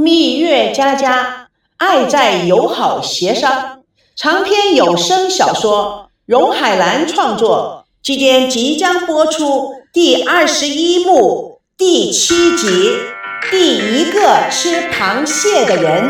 [0.00, 3.82] 蜜月佳佳，爱在友好协商。
[4.14, 12.68] 长篇有声小说，荣海兰创作，今天即将播出第二十一幕第七集
[13.50, 16.04] 《第一个吃螃蟹的人》。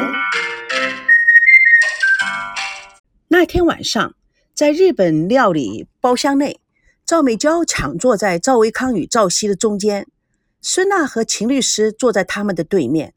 [3.28, 4.14] 那天晚上，
[4.52, 6.60] 在日本料理包厢内，
[7.06, 10.06] 赵美娇抢坐在赵维康与赵熙的中间，
[10.60, 13.14] 孙娜和秦律师坐在他们的对面。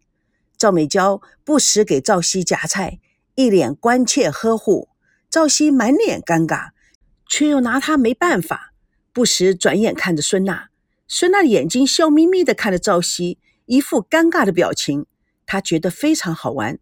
[0.61, 2.99] 赵美娇不时给赵熙夹菜，
[3.33, 4.89] 一脸关切呵护。
[5.27, 6.69] 赵熙满脸尴尬，
[7.27, 8.71] 却又拿他没办法，
[9.11, 10.69] 不时转眼看着孙娜。
[11.07, 15.07] 孙娜的眼睛笑眯眯地看着赵熙，一副尴尬的表情。
[15.47, 16.77] 他觉得非常好玩，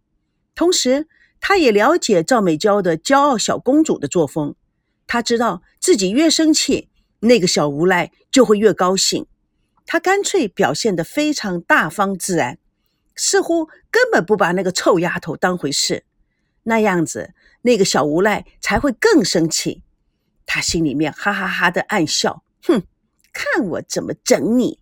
[0.53, 1.07] 同时
[1.39, 4.55] 他也了解赵美娇的骄傲小公主的作风。
[5.07, 6.89] 他知道自己越生气，
[7.21, 9.25] 那个小无赖就会越高兴。
[9.85, 12.59] 他干脆表现得非常大方自然，
[13.15, 16.05] 似乎根本不把那个臭丫头当回事。
[16.63, 17.33] 那样子。
[17.61, 19.83] 那个小无赖才会更生气，
[20.45, 22.83] 他心里面哈哈哈的暗笑，哼，
[23.33, 24.79] 看我怎么整你！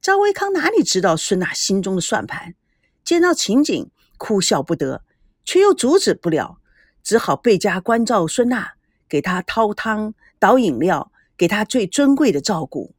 [0.00, 2.54] 赵维康哪里知道孙娜心中的算盘，
[3.02, 5.02] 见到情景哭笑不得，
[5.44, 6.58] 却又阻止不了，
[7.02, 8.74] 只好倍加关照孙娜，
[9.08, 12.94] 给她掏汤倒饮料，给她最尊贵的照顾。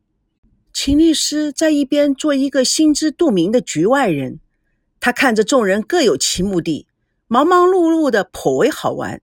[0.74, 4.40] 秦律师在一边做一个心知肚明的局外人，
[5.00, 6.88] 他看着众人各有其目的。
[7.28, 9.22] 忙忙碌碌的颇为好玩，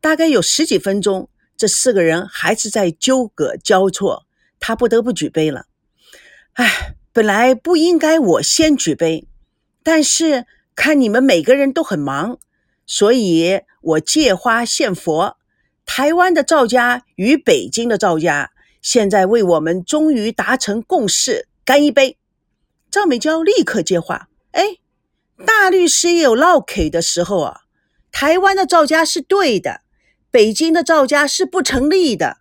[0.00, 4.24] 大概有十几分钟，这四个人还是在纠葛交错。
[4.58, 5.66] 他不得不举杯了。
[6.54, 9.28] 哎，本来不应该我先举杯，
[9.82, 12.38] 但是看你们每个人都很忙，
[12.86, 15.36] 所以我借花献佛。
[15.84, 18.52] 台湾的赵家与北京的赵家，
[18.84, 22.18] 现在为我们终于达成共识，干一杯！
[22.90, 24.76] 赵美娇立刻接话：“哎。”
[25.46, 27.62] 大律师也有闹 K 的时候啊！
[28.12, 29.80] 台湾的赵家是对的，
[30.30, 32.36] 北京的赵家是不成立的。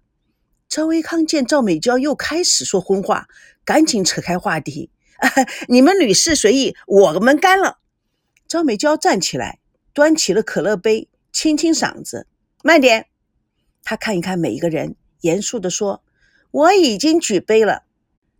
[0.68, 3.30] 赵维康见赵美娇又开始说荤话，
[3.64, 5.30] 赶紧扯开话题：“啊
[5.70, 7.80] 你们女士随意，我们干了。”
[8.50, 9.60] 赵美娇站起来，
[9.94, 12.28] 端起了可乐杯，清清嗓子
[12.64, 13.08] ：“慢点！”
[13.82, 16.04] 他看一看每一个人，严肃地说
[16.54, 17.84] ：“我已经举杯了，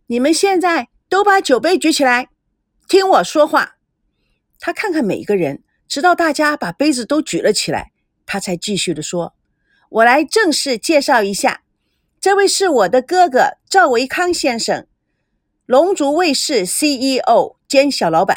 [0.06, 2.28] 你们现在都把酒杯举起来，
[2.88, 3.74] 听我说话。”
[4.60, 7.90] 他看看每一个人，直到大家把杯子都举了起来，
[8.24, 9.34] 他才继续的说
[9.90, 11.64] ：“我来正式介绍一下，
[12.20, 14.86] 这位是我的哥哥赵维康先生，
[15.66, 18.36] 龙族卫视 CEO 兼小老板；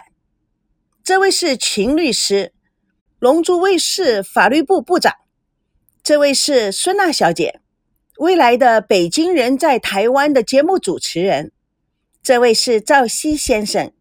[1.04, 2.52] 这位是秦律师，
[3.20, 5.12] 龙族卫视法律部部长；
[6.02, 7.62] 这位是孙娜小姐，
[8.18, 11.52] 未来的北京人在台湾的节目主持人；
[12.24, 13.92] 这位是赵熙先生。”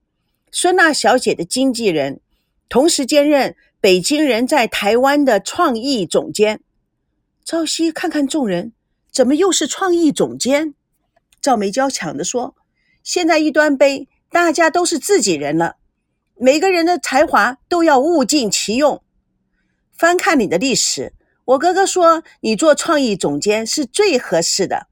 [0.50, 2.20] 孙娜小姐的经纪人，
[2.68, 6.62] 同时兼任北京人在台湾的创意总监。
[7.44, 8.72] 赵熙看看众人，
[9.12, 10.74] 怎么又是创意总监？
[11.42, 12.56] 赵梅娇抢着说
[13.04, 15.76] ：“现在一端杯，大家都是自己人了，
[16.38, 19.02] 每个人的才华都要物尽其用。
[19.92, 21.12] 翻看你的历史，
[21.46, 24.86] 我哥哥说你做创意总监是最合适的。”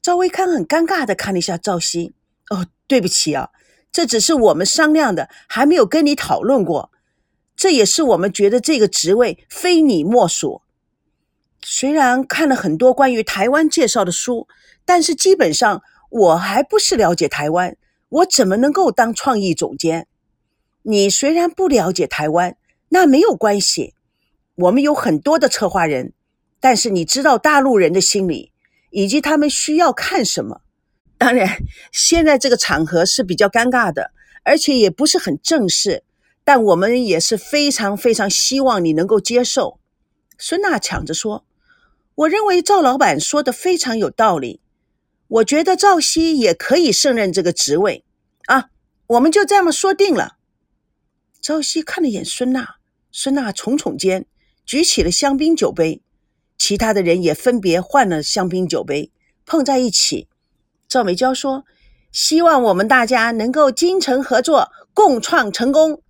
[0.00, 2.14] 赵薇康很尴尬的看了一下赵熙
[2.48, 3.50] ：“哦，对不起啊。”
[3.90, 6.90] 这只是我们商量的，还没有跟你讨论过。
[7.54, 10.62] 这也是我们觉得这个职位非你莫属。
[11.62, 14.48] 虽然看了很多关于台湾介绍的书，
[14.84, 17.76] 但是基本上我还不是了解台湾，
[18.08, 20.08] 我怎么能够当创意总监？
[20.82, 22.56] 你虽然不了解台湾，
[22.88, 23.94] 那没有关系。
[24.56, 26.12] 我们有很多的策划人，
[26.60, 28.52] 但是你知道大陆人的心理，
[28.90, 30.60] 以及他们需要看什么。
[31.18, 31.58] 当然，
[31.90, 34.12] 现在这个场合是比较尴尬的，
[34.42, 36.04] 而且也不是很正式，
[36.44, 39.80] 但我们也是非常非常希望你能够接受。
[40.38, 41.44] 孙娜抢着说
[42.14, 44.60] ：“我认为赵老板说的非常有道理，
[45.28, 48.04] 我觉得赵熙也可以胜任这个职位
[48.46, 48.70] 啊，
[49.06, 50.36] 我们就这么说定了。”
[51.40, 52.76] 赵熙看了眼孙娜，
[53.10, 54.26] 孙娜耸耸肩，
[54.64, 56.00] 举起了香槟酒杯，
[56.56, 59.10] 其他的人也分别换了香槟酒杯，
[59.44, 60.28] 碰在一起。
[60.88, 61.64] 赵美娇说
[62.12, 66.00] ：“希望我们大家能够精诚合作，共创成功。”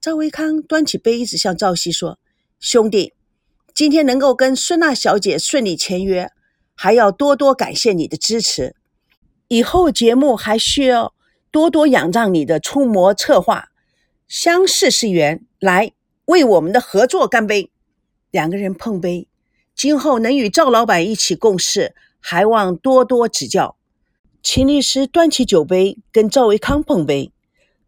[0.00, 2.18] 赵维康端起杯子向赵熙说
[2.60, 3.12] ：“兄弟，
[3.74, 6.30] 今天能够跟孙娜小姐顺利签约，
[6.74, 8.76] 还要多多感谢你的支持。
[9.48, 11.12] 以后节目还需要
[11.50, 13.68] 多多仰仗你的出谋策划。
[14.28, 15.92] 相视是缘，来
[16.26, 17.70] 为我们的合作干杯！”
[18.30, 19.26] 两个人碰杯，
[19.74, 23.76] 今后能与赵老板一起共事，还望多多指教。
[24.42, 27.32] 秦律师端起酒杯跟赵维康碰杯，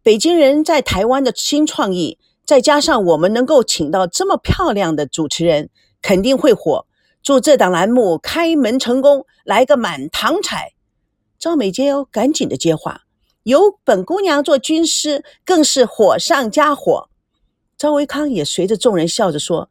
[0.01, 5.69] 北京人在台湾的新创意，再加上我们能够请到这么漂亮的主持人，
[6.01, 6.85] 肯定会火。
[7.21, 10.73] 祝这档栏目开门成功，来个满堂彩。
[11.37, 13.01] 赵美娇赶紧的接话
[13.43, 17.08] ：“有本姑娘做军师，更是火上加火。”
[17.79, 19.69] 赵维康也随着众人笑着说：“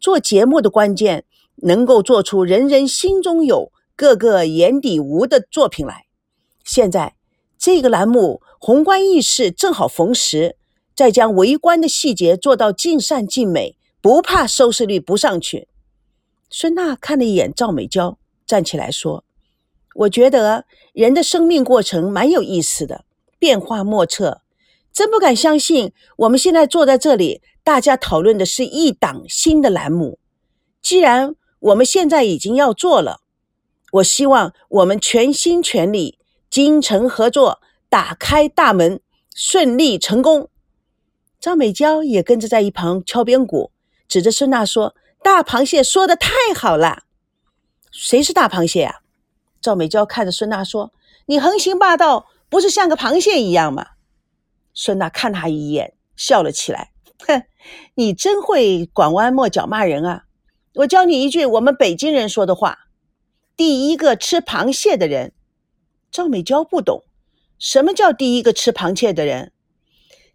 [0.00, 1.26] 做节目的关键，
[1.56, 6.06] 能够做出人人心中有、个个眼底无的作品来。
[6.64, 7.16] 现在
[7.58, 10.56] 这个栏目宏观意识正好逢时，
[10.96, 15.68] 再将围观的细节做到尽善尽美，不怕收视率不上去。”
[16.48, 18.16] 孙娜看了一眼赵美娇，
[18.46, 19.22] 站起来说
[19.96, 20.64] ：“我觉得
[20.94, 23.04] 人的生命过程蛮有意思的，
[23.38, 24.40] 变化莫测。
[24.92, 30.18] 真不敢相信，我们现在坐在这里，大家讨论的是一档新的栏目。
[30.82, 33.20] 既然我们现在已经要做了，
[33.92, 39.00] 我希望我们全心全力、精诚合作，打开大门，
[39.34, 40.48] 顺利成功。”
[41.40, 43.70] 赵美娇也跟着在一旁敲边鼓，
[44.08, 44.94] 指着孙娜说。
[45.22, 47.02] 大螃蟹说的太好了，
[47.92, 49.00] 谁是大螃蟹啊？
[49.60, 50.94] 赵美娇看着孙娜说
[51.28, 53.84] ：“你横行霸道，不是像个螃蟹一样吗？”
[54.74, 56.90] 孙娜看他一眼，笑了起来
[57.26, 57.42] ：“哼，
[57.94, 60.24] 你真会拐弯抹角骂人啊！
[60.74, 62.78] 我教你一句我们北京人说的话：
[63.56, 65.32] 第一个吃螃蟹的人。”
[66.10, 67.04] 赵美娇不懂
[67.56, 69.52] 什么叫第一个吃螃蟹的人。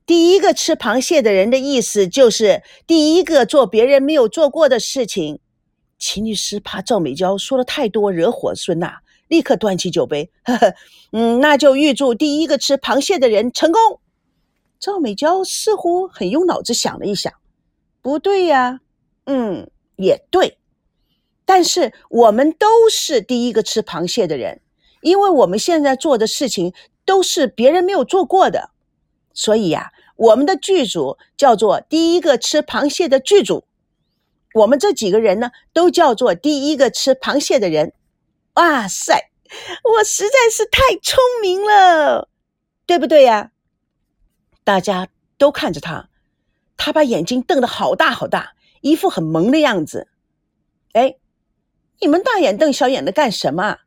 [0.05, 5.39] 第一个吃螃蟹的人的意思就是第一个做别人没有做过的事情。
[5.97, 10.75] 秦律师怕赵美娇说的太多惹火孙娜，立刻端起酒杯，呵呵，
[11.11, 13.99] 嗯，那就预祝第一个吃螃蟹的人成功。
[14.85, 17.33] 赵美娇似乎很用脑子想了一想，
[18.03, 18.81] 不对呀，
[19.25, 20.59] 嗯，也对，
[21.43, 24.61] 但是我们都是第一个吃螃蟹的人，
[25.01, 26.71] 因为我们现在做的事情
[27.03, 28.69] 都是别人没有做过的。
[29.33, 33.63] 所以呀，我们的剧组叫做第一个吃螃蟹的剧组。
[34.53, 37.93] 我们这几个人呢，都叫做第一个吃螃蟹的人。
[38.53, 39.31] 哇塞，
[39.95, 42.29] 我实在是太聪明了，
[42.85, 43.49] 对不对呀？
[44.65, 45.07] 大家
[45.37, 46.09] 都看着他，
[46.75, 50.09] 他把眼睛瞪得好大好大，一副很萌的样子。
[50.93, 51.17] 哎，
[51.99, 53.77] 你们大眼瞪小眼的干什么？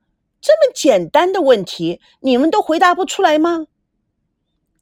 [0.40, 3.66] 这么简单的问题，你们都回答不出来吗？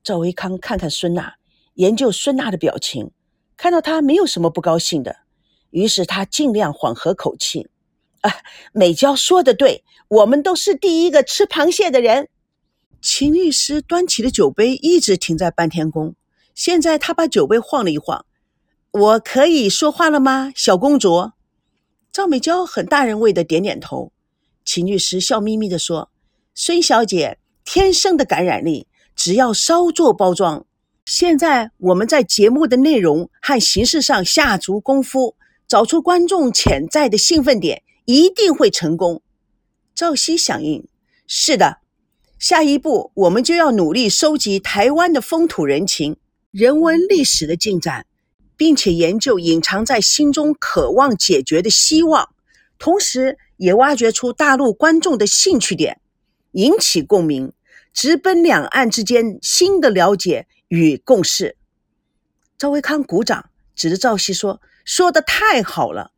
[0.04, 1.36] 赵维康看看孙娜，
[1.76, 3.10] 研究孙娜的表情，
[3.56, 5.16] 看到她没有什么不高兴的，
[5.70, 7.70] 于是他尽量缓和口气
[8.20, 8.30] ：“啊，
[8.72, 12.28] 美娇说的对，我们都是第一个吃螃蟹的人。”
[13.08, 16.16] 秦律师端起的酒杯一直停在半天宫，
[16.56, 18.26] 现在他把酒杯晃了一晃
[18.90, 21.30] ：“我可以说话了吗，小公主？”
[22.10, 24.10] 赵美娇很大人味的点点头。
[24.64, 26.10] 秦律师笑眯眯的说
[26.52, 30.66] ：“孙小姐天生的感染力。”只要稍作包装，
[31.04, 35.36] 现在我们在节目的内容和形式上下足功夫，
[35.68, 39.22] 找出观众潜在的兴奋点，一定会成功。
[39.94, 40.88] 赵熙响应
[41.28, 41.78] ：“是的，
[42.38, 46.16] 下一步我们就要努力收集台湾的风土人情、
[46.50, 48.06] 人文历史的进展，
[48.56, 52.30] 并且研究隐藏在心中渴望解决的希望，
[52.78, 56.00] 同时也挖掘出大陆观众的兴趣点，
[56.52, 57.52] 引起共鸣。”
[57.96, 61.56] 直奔两岸之间新的了解与共识。
[62.58, 66.10] 赵维康鼓掌，指着赵熙说：“说的太好了，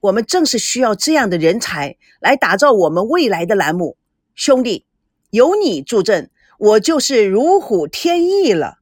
[0.00, 3.98] 我们正是需要这样的人才来打造我们未来的栏目。
[4.34, 4.86] 兄弟，
[5.30, 8.78] 有你助阵，我就是如虎添翼了。”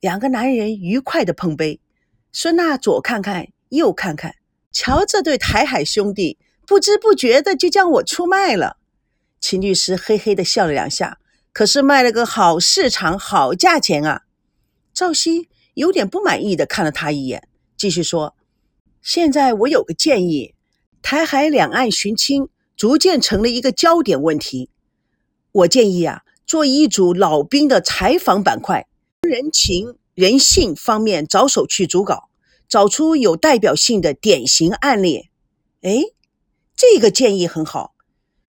[0.00, 1.80] 两个男人愉快的碰杯。
[2.32, 4.36] 孙娜左看看，右看看，
[4.72, 8.78] 瞧这对台海兄弟，不知不觉的就将我出卖了。
[9.40, 11.18] 秦律师嘿嘿的笑了两下。
[11.52, 14.22] 可是卖了个好市场、好价钱啊！
[14.94, 18.36] 赵熙有点不满意的看了他一眼，继续说
[19.02, 20.54] ：“现在我有个建议，
[21.02, 24.70] 台海两岸寻亲逐渐成了一个焦点问题。
[25.52, 28.86] 我建议啊，做一组老兵的采访板块，
[29.22, 32.28] 人情人性方面着手去主稿，
[32.68, 35.28] 找出有代表性的典型案例。
[35.82, 36.02] 哎，
[36.76, 37.94] 这个建议很好，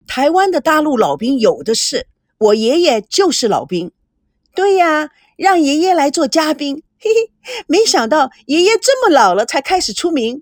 [0.08, 2.08] 台湾的大陆老兵有的是。”
[2.41, 3.91] 我爷爷就是老兵，
[4.55, 10.41] 对呀，让爷爷来做嘉宾，嘿嘿，没想到爷爷这么老了才开始出名。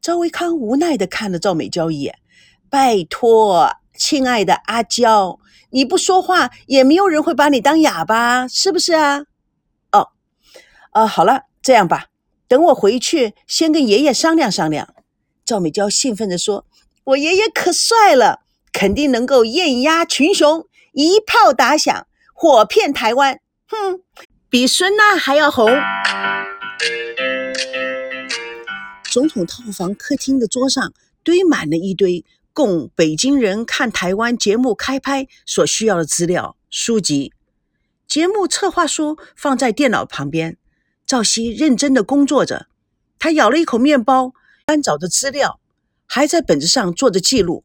[0.00, 2.18] 赵维康无奈地看了赵美娇一眼，
[2.68, 5.38] 拜托，亲爱的阿娇，
[5.70, 9.24] 你不说话也没有人会把你当哑巴，是不是啊？
[9.92, 10.08] 哦，
[10.92, 12.06] 啊，好了，这样吧，
[12.46, 14.94] 等我回去先跟爷爷商量商量。
[15.44, 16.66] 赵美娇兴奋地说
[17.04, 18.40] ：“我爷爷可帅了，
[18.72, 23.38] 肯定能够艳压群雄。”一炮打响，火遍台湾。
[23.68, 24.00] 哼，
[24.50, 25.70] 比孙娜还要红。
[29.10, 32.24] 总统套房客厅的桌上堆满了一堆
[32.58, 37.32] 供北京人看台湾节目开拍所需要的资料书籍。
[38.08, 40.56] 节目策划书放在电脑旁边，
[41.06, 42.66] 赵熙认真的工作着。
[43.20, 44.32] 他咬了一口面包，
[44.66, 45.60] 翻找着资料，
[46.04, 47.62] 还在本子上做着记录。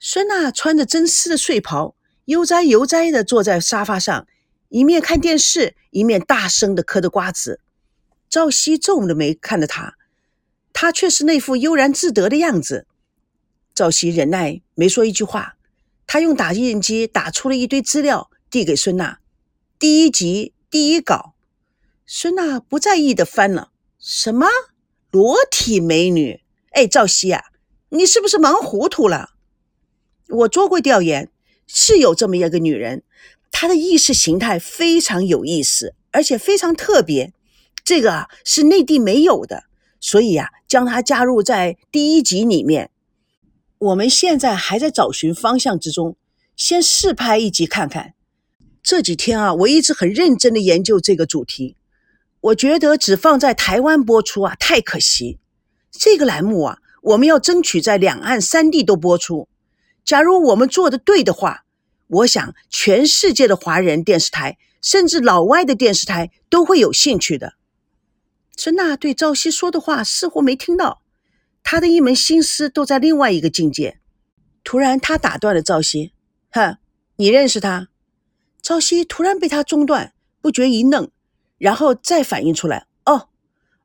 [0.00, 4.26] 孙娜穿着真丝的睡袍，悠哉悠哉的坐在沙发上，
[4.70, 7.60] 一面看电视，一面大声的嗑着瓜子。
[8.30, 9.96] 赵熙皱着眉看着他，
[10.72, 12.86] 他却是那副悠然自得的样子。
[13.74, 15.56] 赵熙忍耐没说一句话，
[16.06, 19.18] 他用打印机打出了一堆资料，递给孙娜。
[19.78, 21.34] 第一集第一稿，
[22.06, 23.70] 孙娜不在意的翻了。
[23.98, 24.46] 什么
[25.10, 26.42] 裸体美女？
[26.72, 27.44] 哎，赵熙啊，
[27.88, 29.30] 你是不是忙糊涂了？
[30.28, 31.30] 我做过调研，
[31.66, 33.02] 是有这么一个女人，
[33.50, 37.32] 她的意识形态非常有意思，而且非常特别。
[37.82, 39.64] 这个啊是内地没有的，
[39.98, 42.90] 所以呀，将她加入在第一集里面。
[43.82, 46.16] 我们现在还在找寻方向之中，
[46.54, 48.14] 先试拍一集看看。
[48.80, 51.76] 这几天啊，我一直很认真的研究这个主题。
[52.40, 55.40] 我觉得只放在台湾播出啊，太可惜。
[55.90, 59.48] 这个栏目啊，我们要争取在两岸三地都播出。
[60.04, 61.64] 假如我们做的对的话，
[62.06, 67.54] 我想全世界的华人电视台，甚至老外的电视台都会有兴趣的。
[68.56, 71.01] 孙娜对赵熙说的话似乎没听到，
[71.72, 73.98] 他的一门心思都在另外一个境界。
[74.62, 76.12] 突然，他打断了赵熙
[76.52, 76.76] ：“哼，
[77.16, 77.88] 你认识他？”
[78.60, 80.12] 赵熙突然被他中断，
[80.42, 81.10] 不觉一愣，
[81.56, 83.30] 然后再反应出来：“哦，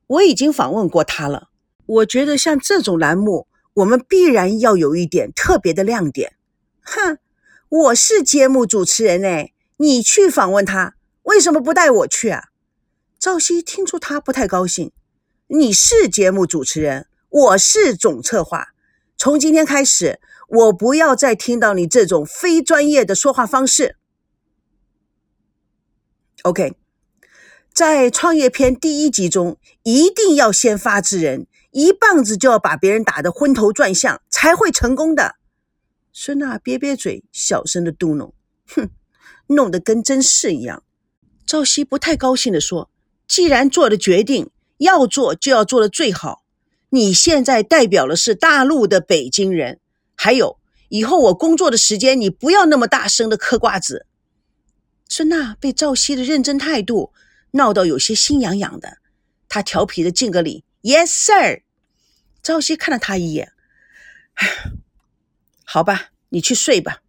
[0.06, 1.48] 我已经访问过他了。
[1.86, 6.34] 我觉得像这种栏目，我们必然要有一点特别的亮点。”
[6.84, 7.16] 哼，
[7.70, 12.48] 我是节目主持人哎，你去访问他，为什么不带我去啊？
[13.18, 14.92] 赵熙听出他不太高兴
[15.48, 18.68] ：“你是节目主持人，我是总策划，
[19.16, 20.18] 从今天开始，
[20.48, 23.96] 我不要再听到你这种非专业的说话方式。”
[26.44, 26.74] OK，
[27.72, 35.36] 在创业篇第一集中，一定要先发制人，一棒子就要把别人打得昏头转向，才会成功的。
[36.12, 38.32] 孙娜憋憋嘴，小声的嘟哝
[38.74, 38.88] ：“哼，
[39.48, 40.82] 弄得跟真是一样。”
[41.44, 42.90] 赵熙不太高兴的说
[43.28, 46.42] ：“既然做了决定，要做就要做的最好。
[46.90, 49.80] 你现在代表的是大陆的北京人，
[50.14, 54.06] 还有以后我工作的时间，你不要那么大声的嗑瓜子。”
[55.08, 57.12] 孙娜被赵熙的认真态度
[57.52, 58.98] 闹到有些心痒痒的，
[59.48, 61.62] 她调皮的敬个礼：“Yes, sir。”
[62.42, 63.52] 赵熙看了他一眼
[65.64, 67.02] ：“好吧，你去睡吧。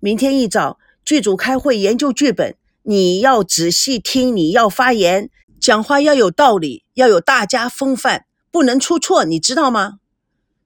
[0.00, 5.30] 明天一早剧组开会研究剧本，你要仔细听，你要发言，
[5.60, 9.98] 讲话要有道理，要有大家风范，不能出错，你知道吗？”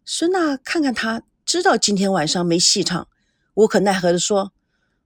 [0.05, 3.09] 孙娜看看他，知道今天晚上没戏唱，
[3.55, 4.53] 无可奈何的说：“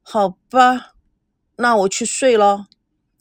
[0.03, 0.95] 好吧。”
[1.59, 2.67] 那我去睡了。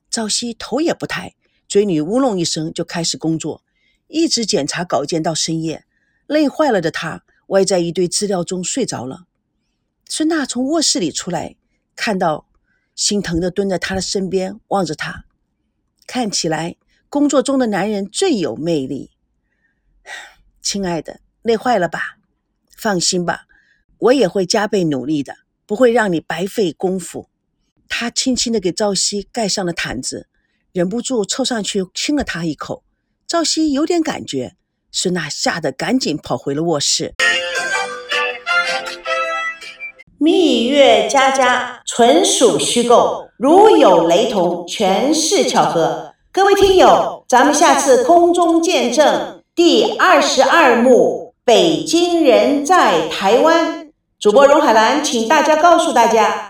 [0.10, 1.36] 赵熙头也不抬，
[1.68, 3.63] 嘴里呜弄一声就开始工作，
[4.08, 5.86] 一直检查稿件到深夜。
[6.25, 9.25] 累坏了的他歪在一堆资料中睡着了。
[10.10, 11.56] 孙娜从卧室里出来，
[11.96, 12.48] 看到
[12.96, 15.25] 心疼的蹲在他的身边，望着他。
[16.08, 16.77] 看起来
[17.10, 19.11] 工作中的男人最有魅力。
[20.62, 22.18] 亲爱的，累坏了吧？
[22.77, 23.46] 放心吧，
[23.98, 27.30] 我也会加倍努力的，不会让你白费功夫。
[27.89, 30.27] 他轻轻地给赵熙盖上了毯子，
[30.72, 32.84] 忍不住凑上去亲了他一口。
[33.27, 34.56] 赵熙有点感觉，
[34.91, 37.13] 孙娜吓得赶紧跑回了卧室。
[40.18, 46.13] 蜜月佳佳纯属虚构，如有雷同，全是巧合。
[46.32, 53.86] 各位听友，咱们下次空中见证第二十二幕《北京人在台湾》。
[54.17, 56.50] 主播荣海兰，请大家告诉大家。